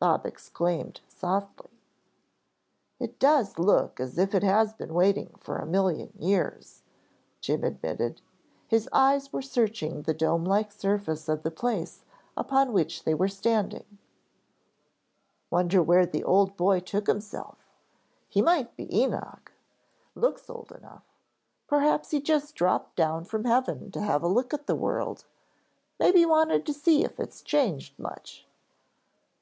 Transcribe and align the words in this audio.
Bob 0.00 0.24
exclaimed 0.24 1.00
softly. 1.06 1.68
"It 2.98 3.18
does 3.18 3.58
look 3.58 4.00
as 4.00 4.16
if 4.16 4.34
it 4.34 4.42
has 4.42 4.72
been 4.72 4.94
waiting 4.94 5.34
for 5.38 5.58
a 5.58 5.66
million 5.66 6.14
years," 6.18 6.82
Jim 7.42 7.62
admitted. 7.62 8.22
His 8.68 8.88
eyes 8.90 9.34
were 9.34 9.42
searching 9.42 10.04
the 10.04 10.14
dome 10.14 10.46
like 10.46 10.72
surface 10.72 11.28
of 11.28 11.42
the 11.42 11.50
place 11.50 12.06
upon 12.38 12.72
which 12.72 13.04
they 13.04 13.12
were 13.12 13.28
standing. 13.28 13.98
"Wonder 15.50 15.82
where 15.82 16.06
the 16.06 16.24
old 16.24 16.56
boy 16.56 16.80
took 16.80 17.06
himself. 17.06 17.58
He 18.30 18.40
might 18.40 18.74
be 18.78 18.88
Enoch. 19.00 19.52
Looks 20.14 20.48
old 20.48 20.72
enough. 20.72 21.04
Perhaps 21.66 22.12
he 22.12 22.22
just 22.22 22.54
dropped 22.54 22.96
down 22.96 23.24
from 23.26 23.44
heaven 23.44 23.90
to 23.90 24.00
have 24.00 24.22
a 24.22 24.26
look 24.28 24.54
at 24.54 24.66
the 24.66 24.74
world; 24.74 25.26
maybe 26.00 26.24
wanted 26.24 26.64
to 26.64 26.72
see 26.72 27.04
if 27.04 27.20
it's 27.20 27.42
changed 27.42 27.98
much." 27.98 28.46